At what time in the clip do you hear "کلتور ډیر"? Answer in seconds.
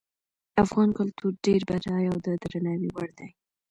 0.99-1.61